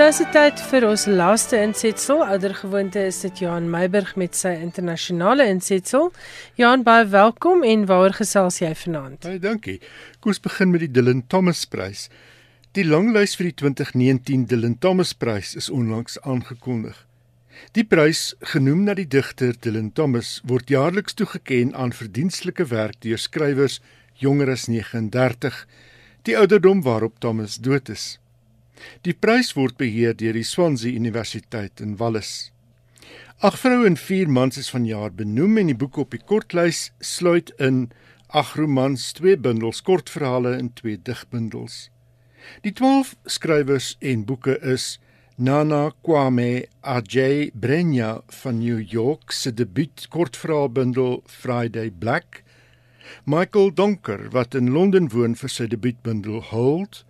[0.09, 2.23] Nou is dit tyd vir ons laaste insetsel.
[2.25, 6.07] Ouder gewoonte is dit Johan Meiburg met sy internasionale insetsel.
[6.57, 9.19] Johan, baie welkom en waaroor gesels jy vanaand?
[9.27, 9.75] Baie dankie.
[10.25, 12.07] Kom ons begin met die Dylan Thomas Prys.
[12.73, 16.97] Die langlys vir die 2019 Dylan Thomas Prys is onlangs aangekondig.
[17.77, 23.21] Die prys, genoem na die digter Dylan Thomas, word jaarliks toegekend aan verdienstelike werk deur
[23.21, 23.83] skrywers
[24.25, 25.61] jonger as 39,
[26.25, 28.15] die ouderdom waarop Thomas dood is.
[29.07, 32.51] Die prys word beheer deur die Swansea Universiteit in Wallis.
[33.39, 37.53] Ag vroue en vier mans is vanjaar benoem en die boeke op die kortlys sluit
[37.63, 37.87] in
[38.35, 41.89] ag romans, twee bundels kortverhale en twee digbundels.
[42.65, 44.97] Die 12 skrywers en boeke is
[45.39, 52.43] Nana Kwame Ajay Brenya van New York se debuut kortverhaalbundel Friday Black,
[53.25, 57.05] Michael Donker wat in Londen woon vir sy debuutbundel Hold,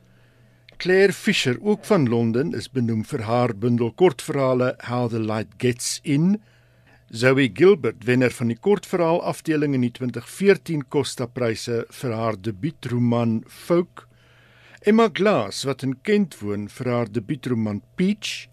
[0.78, 5.96] Claire Fisher, ook van Londen, is benoem vir haar bundel kortverhale How the Light Gets
[6.06, 6.36] In.
[7.10, 13.40] Zoe Gilbert, wenner van die kortverhaal afdeling in die 2014 Costa Pryse vir haar debuutroman
[13.50, 14.04] Folk.
[14.86, 18.46] Emma Glass, wat in Kent woon, vir haar debuutroman Peach.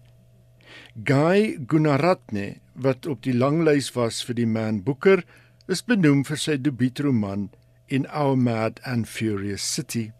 [0.98, 5.22] Guy Gunaratne, wat op die langlys was vir die Man Booker,
[5.70, 7.52] is benoem vir sy debuutroman
[7.86, 10.15] In Our Mad and Furious City.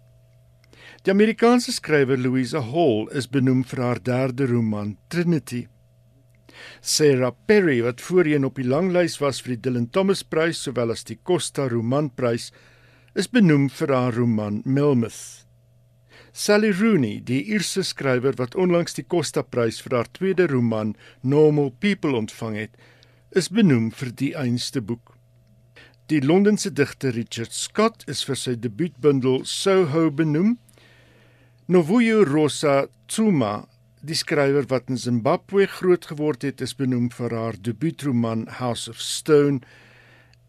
[1.07, 5.61] Die Amerikaanse skrywer Louisa Hall is benoem vir haar derde roman Trinity.
[6.83, 11.07] Sarah Perry wat voorheen op die langlys was vir die Dylan Thomas Prys sowel as
[11.07, 12.49] die Costa Romanprys,
[13.15, 15.47] is benoem vir haar roman Melmoth.
[16.33, 21.71] Sally Rooney, die Ierse skrywer wat onlangs die Costa Prys vir haar tweede roman Normal
[21.71, 22.75] People ontvang het,
[23.31, 25.15] is benoem vir die einste boek.
[26.11, 30.57] Die Londense digter Richard Scott is vir sy debuutbundel Soho benoem
[31.67, 33.65] Novuyo Rosa Tsuma,
[33.99, 39.01] die skrywer wat in Zimbabwe groot geword het, is benoem vir haar debuutroman House of
[39.03, 39.67] Stone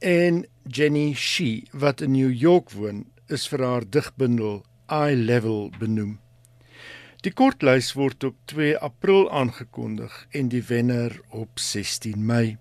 [0.05, 4.61] en Jenny Shi wat in New York woon, is vir haar digbundel
[4.93, 6.19] Eye Level benoem.
[7.25, 12.59] Die kortlys word op 2 April aangekondig en die wenner op 16 Mei.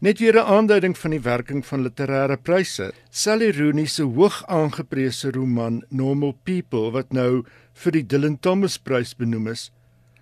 [0.00, 2.92] Net weer 'n aanduiding van die werking van literêre pryse.
[3.10, 9.14] Sally Rooney se hoog aangeprese roman Normal People wat nou vir die Dylan Thomas Prys
[9.16, 9.70] benoem is,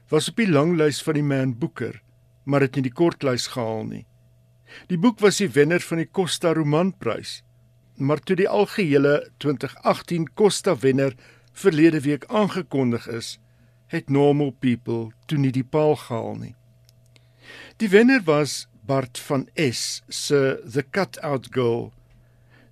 [0.09, 2.03] was op die langlys van die Man Booker,
[2.45, 4.07] maar het nie die kortlys gehaal nie.
[4.89, 7.43] Die boek was die wenner van die Costa Romanprys,
[7.97, 11.15] maar toe die algehele 2018 Costa wenner
[11.53, 13.39] verlede week aangekondig is,
[13.89, 16.55] het Normal People toe nie die paal gehaal nie.
[17.81, 21.91] Die wenner was Bart van S se The Cutout Girl,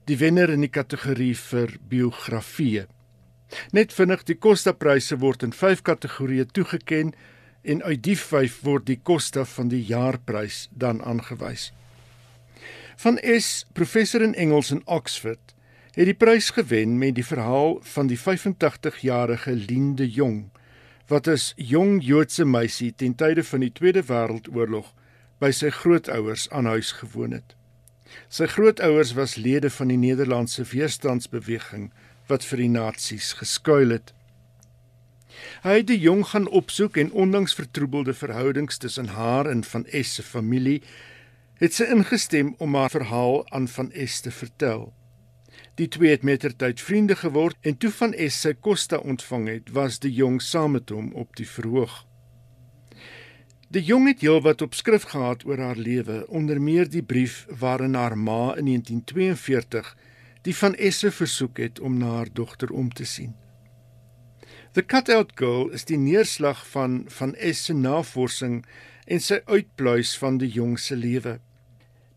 [0.09, 2.87] die wenner in die kategorie vir biografieë.
[3.77, 7.13] Net vinnig, die Costa-pryse word in 5 kategorieë toegeken
[7.69, 11.69] en uit die 5 word die Costa van die jaarprys dan aangewys.
[12.97, 15.53] Van S, professor in Engels in Oxford,
[15.93, 20.47] het die prys gewen met die verhaal van die 85-jarige Linde Jong,
[21.13, 24.95] wat as jong Joodse meisie ten tye van die Tweede Wêreldoorlog
[25.43, 27.55] by sy grootouers aan huis gewoon het.
[28.29, 31.91] Sy grootouers was lede van die Nederlandse weerstandsbeweging
[32.31, 34.13] wat vir die nasies geskuil het.
[35.63, 40.15] Hy het die jong gaan opsoek en ondanks vertroebelde verhoudings tussen haar en van S
[40.17, 40.81] se familie,
[41.61, 44.93] het sy ingestem om haar verhaal aan van S te vertel.
[45.77, 50.01] Die twee het mettertyd vriende geword en toe van S sy Costa ontvang het, was
[50.01, 52.05] die jong saam met hom op die verhoog.
[53.69, 57.95] Die jong het heelwat op skrif gehad oor haar lewe, onder meer die brief waarin
[57.99, 59.97] haar ma in 1942
[60.47, 63.35] die van Esse versoek het om na haar dogter om te sien.
[64.73, 68.61] The Cutout Girl is die neerslag van van Esse navorsing
[69.07, 71.39] en sy uitpluis van die jong se lewe.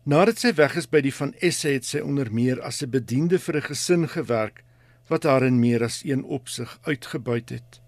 [0.06, 3.38] Nadat sy weg is by die van Esse het sy onder meer as 'n bediende
[3.38, 4.62] vir 'n gesin gewerk
[5.08, 7.80] wat haar in meer as een opsig uitgebuit het.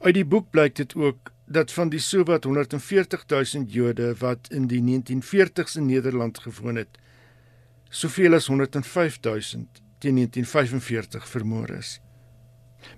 [0.00, 4.66] Uit die boek blyk dit ook dat van die sowat 140 000 Jode wat in
[4.66, 6.98] die 1940s in Nederland gewoon het,
[7.88, 9.40] soveel as 105 000
[9.98, 12.00] teen 1945 vermoor is.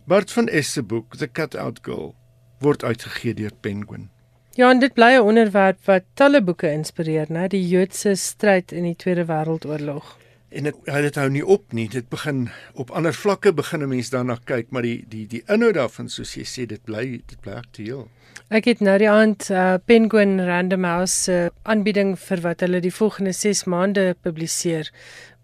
[0.05, 2.14] Bart van Est se boek The Cutout Girl
[2.59, 4.11] word uitgegee deur Penguin.
[4.59, 8.82] Ja, en dit bly 'n onderwerp wat talle boeke inspireer, né, die Joodse stryd in
[8.82, 10.16] die Tweede Wêreldoorlog.
[10.49, 11.88] En dit dit hou nie op nie.
[11.88, 15.74] Dit begin op ander vlakke begin 'n mens daarna kyk, maar die die die inhoud
[15.74, 18.09] daarvan soos jy sê, dit bly dit bly aktueel.
[18.49, 22.80] Ek het nou die aand uh, Penguin Random House se uh, aanbieding vir wat hulle
[22.80, 24.88] die volgende 6 maande publiseer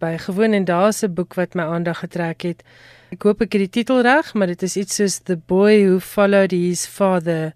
[0.01, 2.65] by gewoon en daar's 'n boek wat my aandag getrek het.
[3.13, 5.99] Ek hoop ek het die titel reg, maar dit is iets soos The Boy Who
[6.01, 7.53] Followed His Father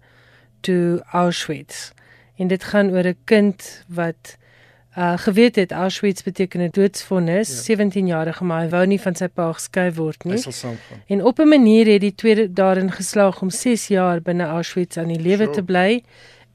[0.61, 1.91] to Auschwitz.
[2.37, 4.37] En dit gaan oor 'n kind wat
[4.97, 7.61] uh geweet het Auschwitz beteken 'n doodsvonnis, ja.
[7.61, 10.43] 17 jarige maar hy wou nie van sy pa geskei word nie.
[11.07, 15.07] En op 'n manier het die tweede daarin geslaag om 6 jaar binne Auschwitz aan
[15.07, 15.51] die lewe sure.
[15.51, 16.03] te bly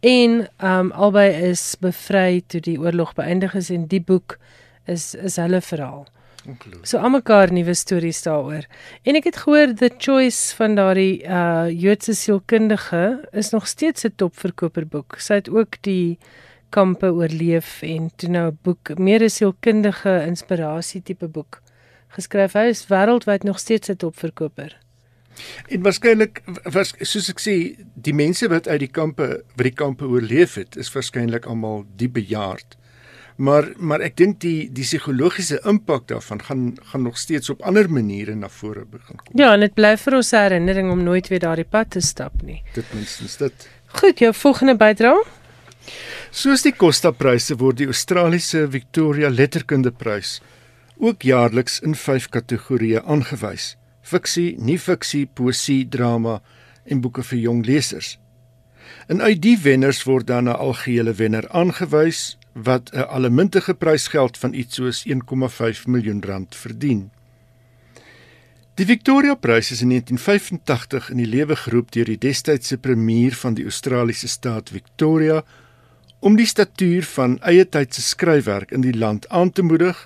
[0.01, 4.39] en um albei is bevry toe die oorlog beëindig is en die boek
[4.85, 6.07] is is hulle verhaal.
[6.47, 6.87] Ongelooflik.
[6.87, 8.67] So almekaar nuwe stories daaroor.
[9.03, 14.13] En ek het gehoor the choice van daardie uh Joodse sielkundige is nog steeds 'n
[14.17, 15.17] topverkoper boek.
[15.19, 16.19] Sy het ook die
[16.75, 21.63] kampe oorleef en toe nou 'n boek, meer 'n sielkundige inspirasie tipe boek
[22.17, 22.53] geskryf.
[22.53, 24.79] Hy is wêreldwyd nog steeds 'n topverkoper.
[25.69, 30.05] En waarskynlik was soos ek sê, die mense wat uit die kampe, wat die kampe
[30.05, 32.77] oorleef het, is waarskynlik almal die bejaard
[33.37, 37.91] maar maar ek dink die die psigologiese impak daarvan gaan gaan nog steeds op ander
[37.91, 39.39] maniere na vore begin kom.
[39.39, 42.63] Ja, en dit bly vir ons herinnering om nooit weer daardie pad te stap nie.
[42.75, 43.69] Dit minstens dit.
[43.87, 45.17] Goed, jou volgende bydra.
[46.35, 50.41] Soos die Costa-pryse word die Australiese Victoria Letterkundeprys
[50.99, 56.41] ook jaarliks in 5 kategorieë aangewys: fiksie, nie-fiksie, poesie, drama
[56.91, 58.17] en boeke vir jong lesers.
[59.07, 64.55] En uit die wenners word dan 'n algehele wenner aangewys wat 'n allemintige prysgeld van
[64.55, 67.11] iets soos 1,5 miljoen rand verdien.
[68.75, 73.55] Die Victoria Prys is in 1985 in die lewe geroep deur die destydse premier van
[73.55, 75.45] die Australiese staat Victoria
[76.25, 79.99] om die statuur van eie tyd se skryfwerk in die land aan te moedig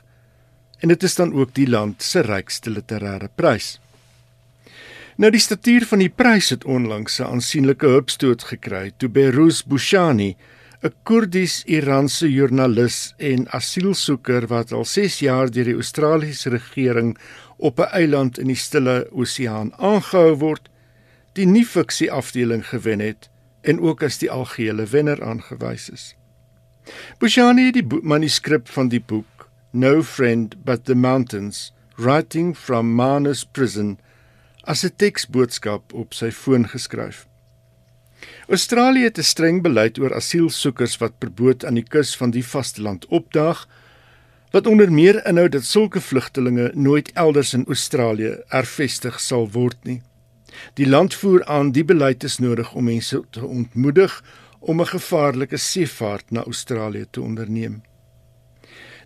[0.82, 3.76] en dit is dan ook die land se rykste literêre prys.
[5.18, 10.34] Nou die statuur van die prys het onlangs 'n aansienlike hupstoot gekry toe Behruz Bushani
[10.82, 17.18] 'n Koerdies-Iranse joernalis en asielsoeker wat al 6 jaar deur die Australiese regering
[17.56, 20.68] op 'n eiland in die Stille Oseaan aangehou word,
[21.32, 23.28] die nie-fiksie afdeling gewen het
[23.60, 26.14] en ook as die algehele wenner aangewys is.
[27.18, 33.44] Bushani het die manuskrip van die boek No Friend But the Mountains: Writing from Manus
[33.44, 33.98] Prison
[34.64, 37.26] as 'n teksboodskap op sy foon geskryf.
[38.48, 42.46] Australië het 'n streng beleid oor asielsoekers wat per boot aan die kus van die
[42.46, 43.68] vasteland opdaag,
[44.50, 50.02] wat onder meer inhou dat sulke vlugtelinge nooit elders in Australië ervestig sal word nie.
[50.74, 54.22] Die land voer aan die beleid is nodig om mense te ontmoedig
[54.58, 57.82] om 'n gevaarlike seevaart na Australië te onderneem.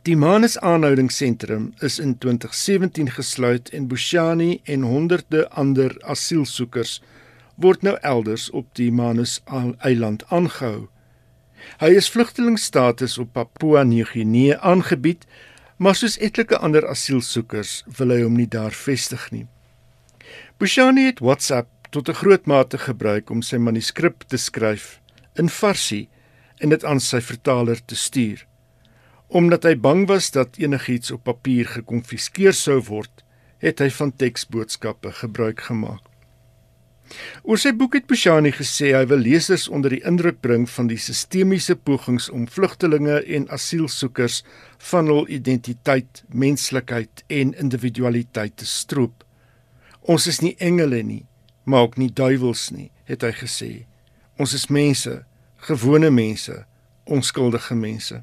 [0.02, 7.02] Die Manus aanhoudingsentrum is in 2017 gesluit en Bushani en honderde ander asielsoekers
[7.54, 9.40] word nou elders op die Manus
[9.78, 10.88] eiland aangehou.
[11.78, 15.26] Hy is vlugtelingstatus op Papua Nieu-Guinea aangebied,
[15.76, 19.46] maar soos etlike ander asielsoekers wil hy hom nie daar vestig nie.
[20.58, 25.00] Bushani het WhatsApp tot 'n groot mate gebruik om sy manuskrip te skryf
[25.34, 26.08] in Farsi
[26.58, 28.46] en dit aan sy vertaler te stuur.
[29.28, 33.24] Omdat hy bang was dat enigiets op papier gekonfiskeer sou word,
[33.58, 36.12] het hy van teksboodskappe gebruik gemaak.
[37.42, 41.00] Oor sy boek het Pushani gesê hy wil lesers onder die indruk bring van die
[41.00, 44.42] sistemiese pogings om vlugtelinge en asielsoekers
[44.90, 49.24] van hul identiteit, menslikheid en individualiteit te stroop.
[50.02, 51.26] Ons is nie engele nie,
[51.64, 53.70] maar ook nie duiwels nie, het hy gesê.
[54.38, 55.22] Ons is mense,
[55.68, 56.64] gewone mense,
[57.06, 58.22] onskuldige mense.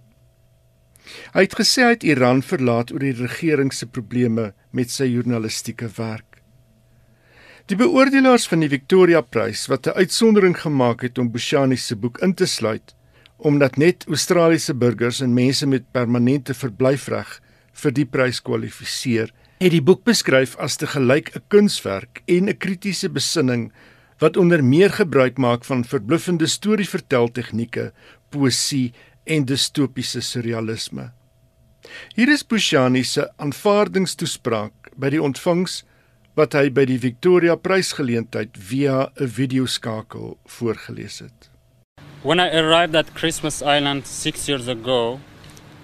[1.33, 5.89] Hy het gesê hy het Iran verlaat oor die regering se probleme met sy journalistieke
[5.97, 6.41] werk.
[7.69, 12.17] Die beoordelaars van die Victoria Prys wat 'n uitsondering gemaak het om Bushani se boek
[12.17, 12.95] in te sluit,
[13.37, 17.39] omdat net Australiese burgers en mense met permanente verblyfreg
[17.73, 22.57] vir die prys kwalifiseer, het die boek beskryf as te gelyk 'n kunswerk en 'n
[22.57, 23.71] kritiese besinning
[24.19, 27.91] wat onder meer gebruik maak van verbluffende storieverteltegnieke,
[28.29, 28.93] poesie
[29.25, 31.11] en distopiese surrealisme.
[32.15, 35.83] Hier is Bushani se aanvaardingstoespraak by die ontvangs
[36.35, 41.49] wat hy by die Victoria Prysgeleentheid via 'n videoskakel voorgeles het.
[42.23, 45.19] When I arrived at Christmas Island 6 years ago,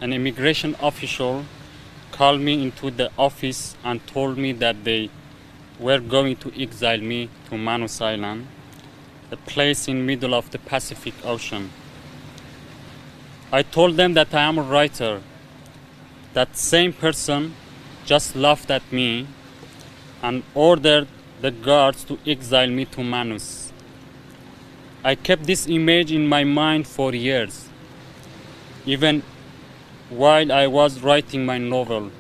[0.01, 1.43] an immigration official
[2.15, 5.09] called me into the office and told me that they
[5.77, 8.47] were going to exile me to Manus Island,
[9.31, 11.71] a place in middle of the Pacific Ocean.
[13.51, 15.21] I told them that I am a writer.
[16.33, 17.53] That same person
[18.05, 19.27] just laughed at me
[20.23, 21.09] and ordered
[21.41, 23.73] the guards to exile me to Manus.
[25.03, 27.67] I kept this image in my mind for years,
[28.85, 29.21] even
[30.09, 32.11] while I was writing my novel.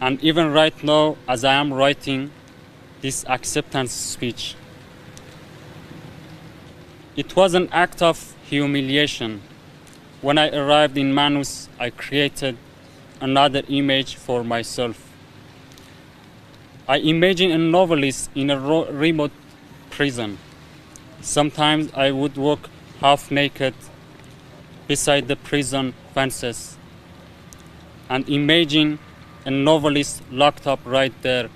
[0.00, 2.30] And even right now, as I am writing
[3.00, 4.54] this acceptance speech,
[7.16, 9.42] it was an act of humiliation.
[10.20, 12.56] When I arrived in Manus, I created
[13.20, 15.10] another image for myself.
[16.88, 19.32] I imagine a novelist in a remote
[19.90, 20.38] prison.
[21.20, 22.70] Sometimes I would walk
[23.00, 23.74] half naked
[24.90, 26.76] beside the prison fences
[28.08, 28.98] and imagine
[29.44, 31.48] a novelist locked up right there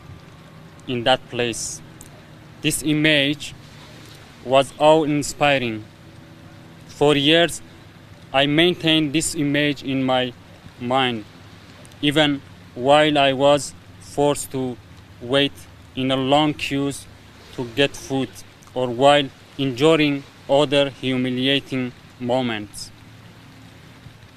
[0.87, 1.83] in that place.
[2.63, 3.53] This image
[4.45, 5.85] was awe inspiring.
[6.87, 7.61] For years,
[8.33, 10.33] I maintained this image in my
[10.81, 11.25] mind,
[12.01, 12.41] even
[12.77, 14.77] while I was forced to
[15.21, 15.67] wait
[15.97, 17.05] in a long queues
[17.55, 18.31] to get food
[18.75, 19.29] or while
[19.59, 22.93] enduring other humiliating moments.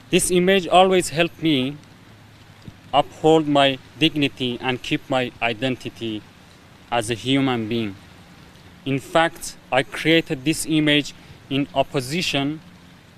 [0.09, 1.75] This image always helped me
[2.93, 6.21] uphold my dignity and keep my identity
[6.89, 7.95] as a human being.
[8.85, 11.13] In fact, I created this image
[11.49, 12.61] in opposition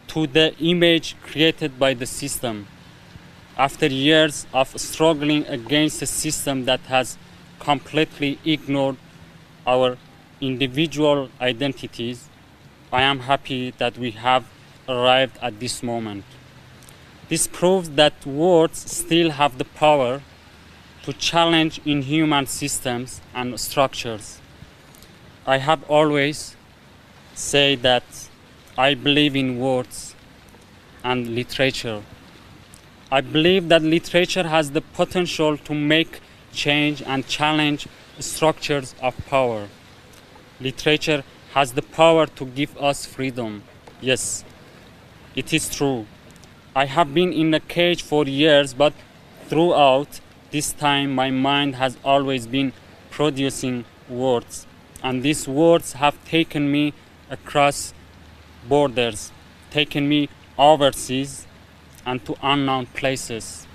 [0.07, 2.65] to the image created by the system.
[3.55, 7.19] After years of struggling against a system that has
[7.59, 8.97] completely ignored
[9.67, 9.97] our
[10.41, 12.27] individual identities,
[12.91, 14.45] I am happy that we have
[14.87, 16.25] arrived at this moment.
[17.29, 20.23] This proves that words still have the power
[21.03, 24.39] to challenge inhuman systems and structures.
[25.45, 26.55] I have always
[27.35, 28.03] said that
[28.75, 30.15] I believe in words
[31.03, 32.01] and literature.
[33.11, 36.21] I believe that literature has the potential to make
[36.51, 37.87] change and challenge
[38.19, 39.67] structures of power.
[40.59, 41.23] Literature
[41.53, 43.63] has the power to give us freedom.
[44.01, 44.43] Yes,
[45.35, 46.05] it is true.
[46.79, 48.93] I have been in a cage for years, but
[49.49, 52.71] throughout this time, my mind has always been
[53.09, 54.65] producing words.
[55.03, 56.93] And these words have taken me
[57.29, 57.93] across
[58.65, 59.33] borders,
[59.71, 61.45] taken me overseas
[62.05, 63.67] and to unknown places.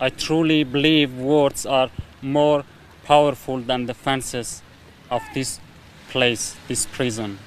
[0.00, 1.90] I truly believe words are
[2.22, 2.62] more
[3.02, 4.62] powerful than the fences
[5.10, 5.58] of this
[6.10, 7.40] place, this prison.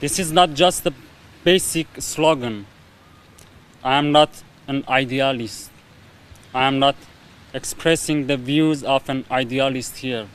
[0.00, 0.92] This is not just a
[1.44, 2.66] basic slogan.
[3.84, 5.70] I am not an idealist.
[6.54, 6.94] I am not
[7.52, 10.28] expressing the views of an idealist here.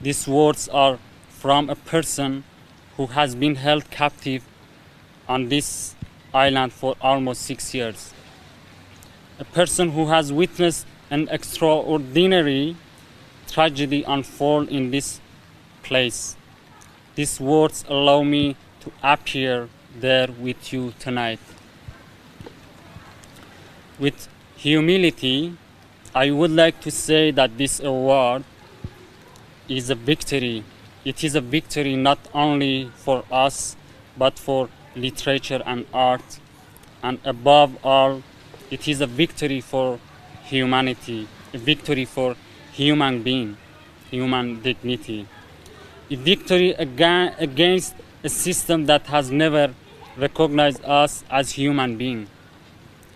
[0.00, 0.98] These words are
[1.30, 2.44] from a person
[2.96, 4.44] who has been held captive
[5.28, 5.94] on this
[6.34, 8.12] island for almost six years.
[9.38, 12.76] A person who has witnessed an extraordinary
[13.46, 15.20] tragedy unfold in this
[15.82, 16.36] place.
[17.14, 21.40] These words allow me to appear there with you tonight.
[23.98, 25.56] With humility,
[26.14, 28.44] I would like to say that this award
[29.68, 30.62] is a victory.
[31.04, 33.76] It is a victory not only for us,
[34.16, 36.38] but for literature and art.
[37.02, 38.22] And above all,
[38.70, 39.98] it is a victory for
[40.44, 42.36] humanity, a victory for
[42.72, 43.56] human being,
[44.10, 45.26] human dignity.
[46.10, 49.74] A victory aga- against a system that has never
[50.16, 52.28] recognized us as human beings.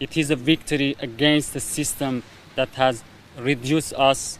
[0.02, 2.22] It is a victory against a system
[2.56, 3.04] that has
[3.38, 4.38] reduced us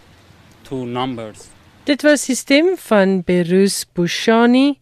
[0.67, 1.47] to numbers.
[1.87, 4.81] Dit was die stem van Berus Bushani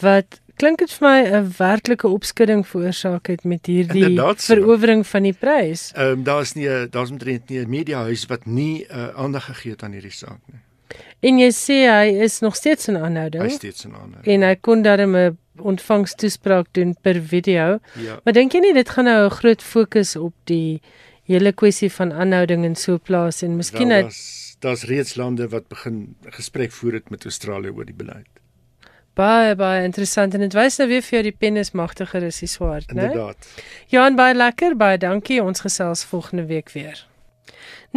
[0.00, 4.54] wat klink dit vir my 'n werklike opskudding veroorsaak het met hierdie so.
[4.54, 5.92] verowering van die prys.
[5.92, 9.72] Ehm um, daar's nie 'n daar's omtrent nie 'n mediahuis wat nie uh, aandag gegee
[9.72, 10.60] het aan hierdie saak nie.
[11.20, 14.22] En jy sê hy is nog steeds in aanhouding Hy steeds in aanhou.
[14.24, 17.78] en hy kon darem 'n ontvangstoespraak doen per video.
[18.00, 18.20] Ja.
[18.24, 20.80] Maar dink jy nie dit gaan nou 'n groot fokus op die
[21.26, 25.48] hele kwessie van aanhouding en so plaas en miskien Wel, uit daar's daar's reeds lande
[25.48, 28.28] wat begin gesprek voer het met Australië oor die beleid.
[29.14, 32.38] baie baie interessant en dit wys nou weer vir jou die pen is magtiger as
[32.38, 33.02] die swaard, né?
[33.02, 33.48] Inderdaad.
[33.88, 35.42] Johan baie lekker, baie dankie.
[35.42, 37.06] Ons gesels volgende week weer.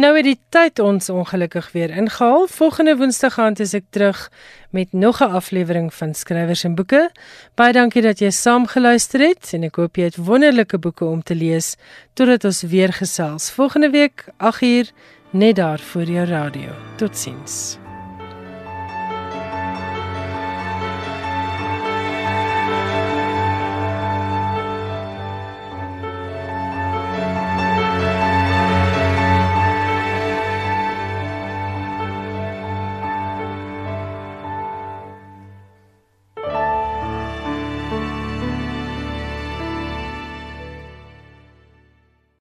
[0.00, 2.46] Nou het die tyd ons ongelukkig weer ingehaal.
[2.46, 4.30] Volgende Woensdag gaan is ek terug
[4.70, 7.10] met nog 'n aflewering van Skrywers en Boeke.
[7.54, 11.22] Baie dankie dat jy saam geluister het en ek hoop jy het wonderlike boeke om
[11.22, 11.76] te lees
[12.14, 13.50] totdat ons weer gesels.
[13.50, 14.90] Volgende week 8uur
[15.30, 16.70] net daar voor jou radio.
[16.96, 17.89] Totsiens.